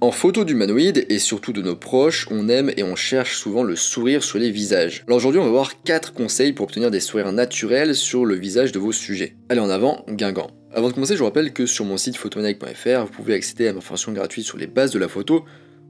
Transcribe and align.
En 0.00 0.12
photo 0.12 0.44
d'humanoïdes 0.44 1.06
et 1.08 1.18
surtout 1.18 1.52
de 1.52 1.60
nos 1.60 1.74
proches, 1.74 2.28
on 2.30 2.48
aime 2.48 2.70
et 2.76 2.84
on 2.84 2.94
cherche 2.94 3.36
souvent 3.36 3.64
le 3.64 3.74
sourire 3.74 4.22
sur 4.22 4.38
les 4.38 4.52
visages. 4.52 5.02
Alors 5.08 5.16
aujourd'hui, 5.16 5.40
on 5.40 5.44
va 5.44 5.50
voir 5.50 5.82
4 5.82 6.12
conseils 6.12 6.52
pour 6.52 6.66
obtenir 6.66 6.92
des 6.92 7.00
sourires 7.00 7.32
naturels 7.32 7.96
sur 7.96 8.24
le 8.24 8.36
visage 8.36 8.70
de 8.70 8.78
vos 8.78 8.92
sujets. 8.92 9.34
Allez 9.48 9.60
en 9.60 9.70
avant, 9.70 10.04
Guingamp. 10.08 10.52
Avant 10.72 10.86
de 10.88 10.92
commencer, 10.92 11.14
je 11.14 11.18
vous 11.18 11.24
rappelle 11.24 11.52
que 11.52 11.66
sur 11.66 11.84
mon 11.84 11.96
site 11.96 12.16
photomaniac.fr, 12.16 13.06
vous 13.06 13.12
pouvez 13.12 13.34
accéder 13.34 13.66
à 13.66 13.72
ma 13.72 13.80
formation 13.80 14.12
gratuite 14.12 14.44
sur 14.44 14.56
les 14.56 14.68
bases 14.68 14.92
de 14.92 15.00
la 15.00 15.08
photo. 15.08 15.44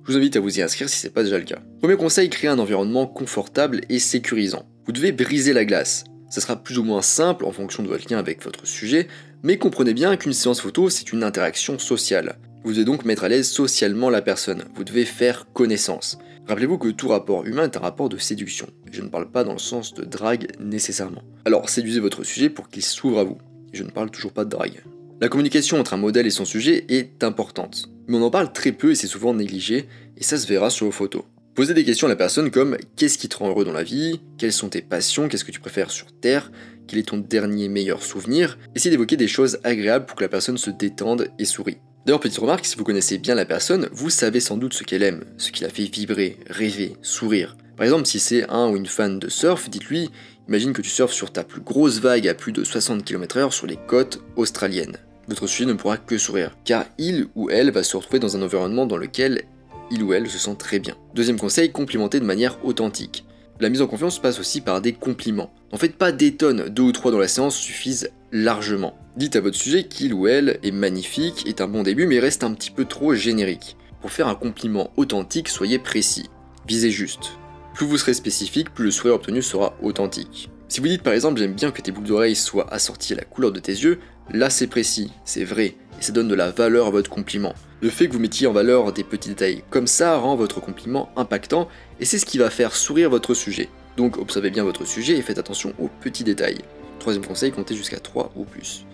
Je 0.07 0.13
vous 0.13 0.17
invite 0.17 0.37
à 0.37 0.41
vous 0.41 0.59
y 0.59 0.63
inscrire 0.63 0.89
si 0.89 1.01
ce 1.01 1.07
n'est 1.07 1.13
pas 1.13 1.23
déjà 1.23 1.37
le 1.37 1.45
cas. 1.45 1.59
Premier 1.81 1.97
conseil, 1.97 2.31
créer 2.31 2.49
un 2.49 2.59
environnement 2.59 3.07
confortable 3.07 3.83
et 3.91 3.99
sécurisant. 3.99 4.67
Vous 4.87 4.93
devez 4.93 5.13
briser 5.13 5.53
la 5.53 5.67
glace. 5.67 6.05
Ça 6.31 6.41
sera 6.41 6.57
plus 6.57 6.79
ou 6.79 6.83
moins 6.83 7.03
simple 7.03 7.45
en 7.45 7.53
fonction 7.53 7.83
de 7.83 7.89
votre 7.89 8.11
lien 8.11 8.19
avec 8.19 8.43
votre 8.43 8.67
sujet, 8.67 9.07
mais 9.43 9.59
comprenez 9.59 9.93
bien 9.93 10.17
qu'une 10.17 10.33
séance 10.33 10.63
photo, 10.63 10.89
c'est 10.89 11.13
une 11.13 11.25
interaction 11.25 11.79
sociale. 11.79 12.39
Vous 12.65 12.73
devez 12.73 12.85
donc 12.85 13.05
mettre 13.05 13.25
à 13.25 13.29
l'aise 13.29 13.49
socialement 13.49 14.11
la 14.11 14.21
personne, 14.21 14.65
vous 14.75 14.85
devez 14.85 15.05
faire 15.05 15.47
connaissance. 15.53 16.19
Rappelez-vous 16.47 16.79
que 16.79 16.89
tout 16.89 17.09
rapport 17.09 17.47
humain 17.47 17.65
est 17.65 17.77
un 17.77 17.81
rapport 17.81 18.09
de 18.09 18.19
séduction, 18.19 18.67
je 18.91 19.03
ne 19.03 19.09
parle 19.09 19.31
pas 19.31 19.45
dans 19.45 19.53
le 19.53 19.59
sens 19.59 19.95
de 19.95 20.05
drague 20.05 20.49
nécessairement. 20.59 21.23
Alors 21.45 21.69
séduisez 21.69 22.01
votre 22.01 22.25
sujet 22.25 22.51
pour 22.51 22.69
qu'il 22.69 22.83
s'ouvre 22.83 23.21
à 23.21 23.25
vous, 23.25 23.39
je 23.73 23.85
ne 23.85 23.91
parle 23.91 24.11
toujours 24.11 24.33
pas 24.33 24.45
de 24.45 24.51
drague. 24.51 24.83
La 25.21 25.29
communication 25.29 25.79
entre 25.79 25.95
un 25.95 25.99
modèle 25.99 26.27
et 26.27 26.31
son 26.31 26.45
sujet 26.45 26.85
est 26.89 27.23
importante, 27.23 27.91
mais 28.07 28.17
on 28.17 28.23
en 28.23 28.31
parle 28.31 28.53
très 28.53 28.73
peu 28.73 28.93
et 28.93 28.95
c'est 28.95 29.07
souvent 29.07 29.35
négligé, 29.35 29.89
et 30.17 30.23
ça 30.25 30.39
se 30.39 30.47
verra 30.47 30.71
sur 30.71 30.87
vos 30.87 30.93
photos. 30.93 31.23
Posez 31.55 31.75
des 31.75 31.85
questions 31.85 32.07
à 32.07 32.11
la 32.11 32.17
personne 32.17 32.51
comme 32.51 32.77
qu'est-ce 32.97 33.19
qui 33.19 33.29
te 33.29 33.37
rend 33.37 33.49
heureux 33.49 33.65
dans 33.65 33.73
la 33.73 33.83
vie, 33.83 34.21
quelles 34.39 34.53
sont 34.53 34.69
tes 34.69 34.81
passions, 34.81 35.29
qu'est-ce 35.29 35.45
que 35.45 35.53
tu 35.53 35.61
préfères 35.61 35.91
sur 35.91 36.07
Terre, 36.13 36.53
quel 36.87 36.99
est 36.99 37.09
ton 37.09 37.19
dernier 37.19 37.69
meilleur 37.69 38.03
souvenir? 38.03 38.59
Essayez 38.75 38.93
d'évoquer 38.93 39.17
des 39.17 39.29
choses 39.29 39.59
agréables 39.65 40.07
pour 40.07 40.17
que 40.17 40.25
la 40.25 40.29
personne 40.29 40.57
se 40.57 40.71
détende 40.71 41.29
et 41.39 41.45
sourie. 41.45 41.79
D'ailleurs, 42.07 42.21
petite 42.21 42.39
remarque, 42.39 42.65
si 42.65 42.77
vous 42.77 42.85
connaissez 42.85 43.19
bien 43.19 43.35
la 43.35 43.45
personne, 43.45 43.89
vous 43.93 44.11
savez 44.11 44.41
sans 44.41 44.57
doute 44.57 44.75
ce 44.75 44.85
qu'elle 44.85 45.03
aime, 45.03 45.25
ce 45.37 45.51
qui 45.51 45.63
la 45.63 45.69
fait 45.69 45.85
vibrer, 45.85 46.39
rêver, 46.49 46.97
sourire. 47.03 47.57
Par 47.77 47.85
exemple, 47.85 48.07
si 48.07 48.19
c'est 48.19 48.49
un 48.49 48.69
ou 48.69 48.77
une 48.77 48.87
fan 48.87 49.19
de 49.19 49.29
surf, 49.29 49.69
dites-lui 49.69 50.11
Imagine 50.49 50.73
que 50.73 50.81
tu 50.81 50.89
surfes 50.89 51.13
sur 51.13 51.31
ta 51.31 51.45
plus 51.45 51.61
grosse 51.61 52.01
vague 52.01 52.27
à 52.27 52.33
plus 52.33 52.53
de 52.53 52.65
60 52.65 53.05
km/h 53.05 53.51
sur 53.51 53.67
les 53.67 53.77
côtes 53.77 54.23
australiennes. 54.37 54.97
Votre 55.29 55.47
sujet 55.47 55.67
ne 55.67 55.75
pourra 55.75 55.99
que 55.99 56.17
sourire, 56.17 56.57
car 56.65 56.87
il 56.97 57.29
ou 57.35 57.51
elle 57.51 57.71
va 57.71 57.83
se 57.83 57.95
retrouver 57.99 58.19
dans 58.19 58.35
un 58.35 58.43
environnement 58.43 58.87
dans 58.87 58.97
lequel 58.97 59.43
il 59.91 60.03
ou 60.03 60.15
elle 60.15 60.29
se 60.31 60.39
sent 60.39 60.57
très 60.59 60.79
bien. 60.79 60.97
Deuxième 61.15 61.39
conseil, 61.39 61.71
complimenter 61.71 62.19
de 62.19 62.25
manière 62.25 62.65
authentique. 62.65 63.27
La 63.61 63.71
mise 63.71 63.83
en 63.83 63.89
confiance 63.89 64.21
passe 64.21 64.39
aussi 64.39 64.61
par 64.61 64.81
des 64.81 64.93
compliments. 64.93 65.53
En 65.73 65.79
fait, 65.79 65.97
pas 65.97 66.13
des 66.13 66.37
tonnes, 66.37 66.69
deux 66.69 66.85
ou 66.85 66.93
trois 66.93 67.11
dans 67.11 67.19
la 67.19 67.27
séance 67.27 67.57
suffisent 67.57 68.11
largement. 68.31 68.97
Dites 69.17 69.35
à 69.35 69.41
votre 69.41 69.57
sujet 69.57 69.85
qu'il 69.85 70.15
ou 70.15 70.29
elle 70.29 70.61
est 70.63 70.71
magnifique, 70.71 71.45
est 71.47 71.61
un 71.61 71.67
bon 71.67 71.83
début, 71.83 72.07
mais 72.07 72.21
reste 72.21 72.45
un 72.45 72.55
petit 72.55 72.71
peu 72.71 72.85
trop 72.85 73.15
générique. 73.15 73.77
Pour 74.01 74.13
faire 74.13 74.29
un 74.29 74.37
compliment 74.37 74.93
authentique, 74.97 75.49
soyez 75.49 75.81
précis. 75.81 76.31
Visez 76.69 76.93
juste. 76.93 77.33
Plus 77.75 77.87
vous 77.87 77.99
serez 77.99 78.15
spécifique, 78.15 78.73
plus 78.73 78.85
le 78.85 78.91
sourire 78.93 79.15
obtenu 79.17 79.43
sera 79.43 79.77
authentique. 79.83 80.51
Si 80.69 80.81
vous 80.81 80.89
dites 80.89 81.03
par 81.03 81.15
exemple 81.15 81.41
j'aime 81.41 81.55
bien 81.55 81.71
que 81.71 81.81
tes 81.81 81.93
boucles 81.93 82.09
d'oreilles 82.09 82.37
soient 82.37 82.73
assorties 82.73 83.15
à 83.15 83.17
la 83.17 83.25
couleur 83.25 83.53
de 83.53 83.59
tes 83.59 83.73
yeux, 83.73 83.99
là 84.31 84.51
c'est 84.51 84.67
précis, 84.67 85.11
c'est 85.25 85.45
vrai, 85.45 85.75
et 85.99 86.03
ça 86.03 86.13
donne 86.13 86.29
de 86.29 86.35
la 86.35 86.51
valeur 86.51 86.87
à 86.87 86.91
votre 86.91 87.11
compliment. 87.11 87.55
Le 87.81 87.91
fait 87.91 88.09
que 88.09 88.13
vous 88.13 88.19
mettiez 88.19 88.47
en 88.47 88.53
valeur 88.53 88.93
des 88.93 89.05
petits 89.05 89.29
détails 89.31 89.63
comme 89.71 89.87
ça 89.87 90.17
rend 90.17 90.37
votre 90.37 90.61
compliment 90.61 91.11
impactant 91.17 91.69
et 92.01 92.05
c'est 92.05 92.19
ce 92.19 92.27
qui 92.27 92.39
va 92.39 92.51
faire 92.51 92.75
sourire 92.75 93.11
votre 93.11 93.35
sujet. 93.35 93.69
Donc 93.97 94.19
observez 94.19 94.51
bien 94.51 94.65
votre 94.65 94.85
sujet 94.85 95.17
et 95.17 95.23
faites 95.23 95.39
attention 95.39 95.75
aux 95.79 95.89
petits 96.01 96.25
détails. 96.25 96.59
Troisième 96.99 97.25
conseil, 97.25 97.53
comptez 97.53 97.77
jusqu'à 97.77 98.01
3 98.01 98.33
ou 98.35 98.45
plus. 98.45 98.85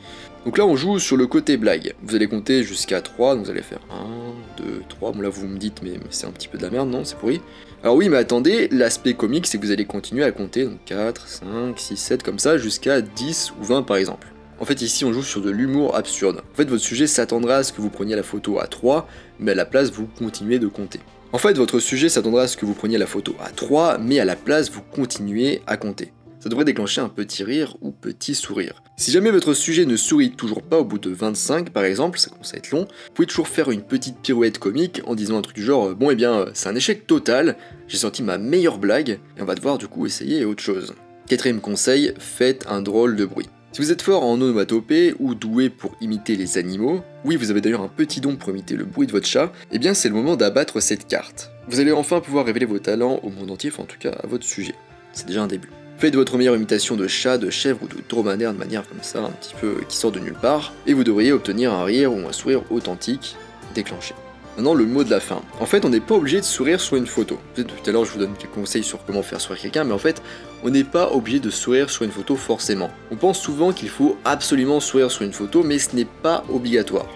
Donc 0.44 0.58
là 0.58 0.66
on 0.66 0.76
joue 0.76 0.98
sur 0.98 1.16
le 1.16 1.26
côté 1.26 1.56
blague. 1.56 1.94
Vous 2.02 2.14
allez 2.14 2.26
compter 2.26 2.62
jusqu'à 2.62 3.00
3, 3.00 3.36
donc 3.36 3.44
vous 3.44 3.50
allez 3.50 3.62
faire 3.62 3.80
1, 3.90 4.62
2, 4.62 4.82
3. 4.88 5.12
Bon 5.12 5.20
là 5.22 5.30
vous 5.30 5.46
me 5.46 5.56
dites 5.56 5.82
mais 5.82 5.94
c'est 6.10 6.26
un 6.26 6.30
petit 6.30 6.48
peu 6.48 6.58
de 6.58 6.62
la 6.62 6.70
merde, 6.70 6.90
non? 6.90 7.04
C'est 7.04 7.16
pourri 7.16 7.40
Alors 7.82 7.96
oui 7.96 8.10
mais 8.10 8.18
attendez, 8.18 8.68
l'aspect 8.70 9.14
comique 9.14 9.46
c'est 9.46 9.56
que 9.58 9.64
vous 9.64 9.72
allez 9.72 9.86
continuer 9.86 10.24
à 10.24 10.32
compter, 10.32 10.64
donc 10.64 10.84
4, 10.84 11.28
5, 11.28 11.78
6, 11.78 11.96
7 11.96 12.22
comme 12.22 12.38
ça, 12.38 12.58
jusqu'à 12.58 13.00
10 13.00 13.54
ou 13.58 13.64
20 13.64 13.82
par 13.84 13.96
exemple. 13.96 14.33
En 14.60 14.64
fait, 14.64 14.82
ici, 14.82 15.04
on 15.04 15.12
joue 15.12 15.22
sur 15.22 15.40
de 15.40 15.50
l'humour 15.50 15.96
absurde. 15.96 16.42
En 16.52 16.56
fait, 16.56 16.68
votre 16.68 16.82
sujet 16.82 17.06
s'attendra 17.06 17.56
à 17.56 17.62
ce 17.64 17.72
que 17.72 17.80
vous 17.80 17.90
preniez 17.90 18.14
la 18.14 18.22
photo 18.22 18.58
à 18.60 18.66
3, 18.66 19.08
mais 19.40 19.52
à 19.52 19.54
la 19.54 19.64
place, 19.64 19.90
vous 19.90 20.06
continuez 20.06 20.58
de 20.58 20.68
compter. 20.68 21.00
En 21.32 21.38
fait, 21.38 21.56
votre 21.56 21.80
sujet 21.80 22.08
s'attendra 22.08 22.42
à 22.42 22.46
ce 22.46 22.56
que 22.56 22.64
vous 22.64 22.74
preniez 22.74 22.98
la 22.98 23.06
photo 23.06 23.34
à 23.44 23.50
3, 23.50 23.98
mais 23.98 24.20
à 24.20 24.24
la 24.24 24.36
place, 24.36 24.70
vous 24.70 24.82
continuez 24.82 25.62
à 25.66 25.76
compter. 25.76 26.12
Ça 26.38 26.50
devrait 26.50 26.66
déclencher 26.66 27.00
un 27.00 27.08
petit 27.08 27.42
rire 27.42 27.76
ou 27.80 27.90
petit 27.90 28.34
sourire. 28.34 28.82
Si 28.98 29.10
jamais 29.10 29.30
votre 29.30 29.54
sujet 29.54 29.86
ne 29.86 29.96
sourit 29.96 30.32
toujours 30.32 30.62
pas 30.62 30.78
au 30.78 30.84
bout 30.84 30.98
de 30.98 31.08
25 31.08 31.70
par 31.70 31.84
exemple, 31.84 32.18
ça 32.18 32.28
commence 32.28 32.52
à 32.52 32.58
être 32.58 32.70
long, 32.70 32.82
vous 32.82 33.12
pouvez 33.14 33.26
toujours 33.26 33.48
faire 33.48 33.70
une 33.70 33.80
petite 33.80 34.18
pirouette 34.18 34.58
comique 34.58 35.00
en 35.06 35.14
disant 35.14 35.38
un 35.38 35.40
truc 35.40 35.56
du 35.56 35.62
genre 35.62 35.94
Bon, 35.94 36.10
eh 36.10 36.14
bien, 36.14 36.44
c'est 36.52 36.68
un 36.68 36.74
échec 36.76 37.06
total, 37.06 37.56
j'ai 37.88 37.96
sorti 37.96 38.22
ma 38.22 38.36
meilleure 38.36 38.76
blague, 38.76 39.18
et 39.38 39.40
on 39.40 39.46
va 39.46 39.54
devoir 39.54 39.78
du 39.78 39.88
coup 39.88 40.04
essayer 40.04 40.44
autre 40.44 40.62
chose. 40.62 40.94
Quatrième 41.26 41.62
conseil, 41.62 42.12
faites 42.18 42.66
un 42.68 42.82
drôle 42.82 43.16
de 43.16 43.24
bruit. 43.24 43.48
Si 43.74 43.80
vous 43.80 43.90
êtes 43.90 44.02
fort 44.02 44.22
en 44.22 44.34
onomatopée 44.34 45.16
ou 45.18 45.34
doué 45.34 45.68
pour 45.68 45.96
imiter 46.00 46.36
les 46.36 46.58
animaux, 46.58 47.02
oui 47.24 47.34
vous 47.34 47.50
avez 47.50 47.60
d'ailleurs 47.60 47.80
un 47.80 47.88
petit 47.88 48.20
don 48.20 48.36
pour 48.36 48.50
imiter 48.50 48.76
le 48.76 48.84
bruit 48.84 49.08
de 49.08 49.10
votre 49.10 49.26
chat, 49.26 49.50
eh 49.72 49.80
bien 49.80 49.94
c'est 49.94 50.08
le 50.08 50.14
moment 50.14 50.36
d'abattre 50.36 50.78
cette 50.78 51.08
carte. 51.08 51.50
Vous 51.66 51.80
allez 51.80 51.90
enfin 51.90 52.20
pouvoir 52.20 52.46
révéler 52.46 52.66
vos 52.66 52.78
talents 52.78 53.18
au 53.24 53.30
monde 53.30 53.50
entier, 53.50 53.72
enfin 53.72 53.82
en 53.82 53.86
tout 53.86 53.98
cas 53.98 54.12
à 54.12 54.28
votre 54.28 54.44
sujet. 54.44 54.76
C'est 55.12 55.26
déjà 55.26 55.42
un 55.42 55.48
début. 55.48 55.70
Faites 55.98 56.14
votre 56.14 56.38
meilleure 56.38 56.54
imitation 56.54 56.94
de 56.94 57.08
chat, 57.08 57.36
de 57.36 57.50
chèvre 57.50 57.80
ou 57.82 57.88
de 57.88 57.96
dromadaire 58.08 58.52
de 58.52 58.58
manière 58.58 58.88
comme 58.88 59.02
ça, 59.02 59.24
un 59.24 59.30
petit 59.30 59.56
peu 59.60 59.80
qui 59.88 59.96
sort 59.96 60.12
de 60.12 60.20
nulle 60.20 60.38
part, 60.40 60.72
et 60.86 60.94
vous 60.94 61.02
devriez 61.02 61.32
obtenir 61.32 61.72
un 61.72 61.82
rire 61.82 62.12
ou 62.12 62.28
un 62.28 62.32
sourire 62.32 62.62
authentique 62.70 63.34
déclenché. 63.74 64.14
Maintenant, 64.56 64.74
le 64.74 64.86
mot 64.86 65.02
de 65.02 65.10
la 65.10 65.18
fin. 65.18 65.42
En 65.58 65.66
fait, 65.66 65.84
on 65.84 65.88
n'est 65.88 65.98
pas 65.98 66.14
obligé 66.14 66.38
de 66.38 66.44
sourire 66.44 66.80
sur 66.80 66.96
une 66.96 67.08
photo. 67.08 67.38
Tout 67.56 67.64
à 67.86 67.90
l'heure, 67.90 68.04
je 68.04 68.12
vous 68.12 68.20
donne 68.20 68.34
quelques 68.38 68.54
conseils 68.54 68.84
sur 68.84 69.04
comment 69.04 69.22
faire 69.22 69.40
sourire 69.40 69.60
quelqu'un, 69.60 69.82
mais 69.82 69.92
en 69.92 69.98
fait, 69.98 70.22
on 70.62 70.70
n'est 70.70 70.84
pas 70.84 71.10
obligé 71.10 71.40
de 71.40 71.50
sourire 71.50 71.90
sur 71.90 72.04
une 72.04 72.12
photo 72.12 72.36
forcément. 72.36 72.90
On 73.10 73.16
pense 73.16 73.40
souvent 73.40 73.72
qu'il 73.72 73.88
faut 73.88 74.16
absolument 74.24 74.78
sourire 74.78 75.10
sur 75.10 75.22
une 75.22 75.32
photo, 75.32 75.64
mais 75.64 75.78
ce 75.78 75.96
n'est 75.96 76.04
pas 76.04 76.44
obligatoire. 76.48 77.06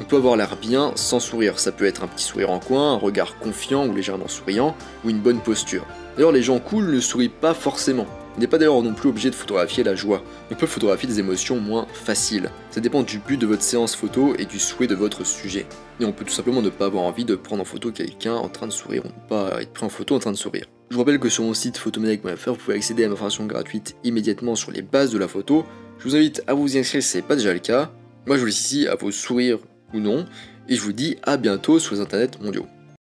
On 0.00 0.04
peut 0.04 0.16
avoir 0.16 0.34
l'air 0.36 0.56
bien 0.56 0.92
sans 0.96 1.20
sourire. 1.20 1.60
Ça 1.60 1.70
peut 1.70 1.84
être 1.84 2.02
un 2.02 2.08
petit 2.08 2.24
sourire 2.24 2.50
en 2.50 2.58
coin, 2.58 2.94
un 2.94 2.96
regard 2.96 3.38
confiant 3.38 3.86
ou 3.86 3.94
légèrement 3.94 4.28
souriant, 4.28 4.74
ou 5.04 5.10
une 5.10 5.20
bonne 5.20 5.40
posture. 5.40 5.86
D'ailleurs, 6.16 6.32
les 6.32 6.42
gens 6.42 6.58
cool 6.58 6.90
ne 6.90 7.00
sourient 7.00 7.28
pas 7.28 7.54
forcément. 7.54 8.06
On 8.40 8.42
n'est 8.42 8.48
pas 8.48 8.56
d'ailleurs 8.56 8.80
non 8.80 8.94
plus 8.94 9.10
obligé 9.10 9.28
de 9.28 9.34
photographier 9.34 9.84
la 9.84 9.94
joie. 9.94 10.24
On 10.50 10.54
peut 10.54 10.66
photographier 10.66 11.06
des 11.06 11.18
émotions 11.18 11.60
moins 11.60 11.86
faciles. 11.92 12.50
Ça 12.70 12.80
dépend 12.80 13.02
du 13.02 13.18
but 13.18 13.36
de 13.36 13.46
votre 13.46 13.60
séance 13.60 13.94
photo 13.94 14.32
et 14.38 14.46
du 14.46 14.58
souhait 14.58 14.86
de 14.86 14.94
votre 14.94 15.26
sujet. 15.26 15.66
Et 16.00 16.06
on 16.06 16.12
peut 16.12 16.24
tout 16.24 16.32
simplement 16.32 16.62
ne 16.62 16.70
pas 16.70 16.86
avoir 16.86 17.04
envie 17.04 17.26
de 17.26 17.34
prendre 17.34 17.60
en 17.60 17.66
photo 17.66 17.92
quelqu'un 17.92 18.32
en 18.32 18.48
train 18.48 18.66
de 18.66 18.72
sourire, 18.72 19.02
ou 19.04 19.08
ne 19.08 19.28
pas 19.28 19.60
être 19.60 19.74
pris 19.74 19.84
en 19.84 19.90
photo 19.90 20.14
en 20.14 20.20
train 20.20 20.32
de 20.32 20.38
sourire. 20.38 20.64
Je 20.88 20.94
vous 20.94 21.02
rappelle 21.02 21.18
que 21.18 21.28
sur 21.28 21.44
mon 21.44 21.52
site 21.52 21.76
photomaniac.fr, 21.76 22.52
vous 22.52 22.56
pouvez 22.56 22.76
accéder 22.76 23.04
à 23.04 23.10
ma 23.10 23.16
formation 23.16 23.44
gratuite 23.44 23.94
immédiatement 24.04 24.54
sur 24.54 24.70
les 24.70 24.80
bases 24.80 25.10
de 25.10 25.18
la 25.18 25.28
photo. 25.28 25.66
Je 25.98 26.04
vous 26.04 26.16
invite 26.16 26.42
à 26.46 26.54
vous 26.54 26.76
y 26.76 26.78
inscrire 26.78 27.02
si 27.02 27.10
ce 27.10 27.18
n'est 27.18 27.22
pas 27.22 27.36
déjà 27.36 27.52
le 27.52 27.58
cas. 27.58 27.92
Moi 28.26 28.36
je 28.36 28.40
vous 28.40 28.46
laisse 28.46 28.58
ici 28.58 28.88
à 28.88 28.94
vos 28.94 29.10
sourires 29.10 29.58
ou 29.92 29.98
non, 29.98 30.24
et 30.66 30.76
je 30.76 30.80
vous 30.80 30.94
dis 30.94 31.18
à 31.24 31.36
bientôt 31.36 31.78
sur 31.78 31.94
les 31.94 32.00
internets 32.00 32.40
mondiaux. 32.40 32.64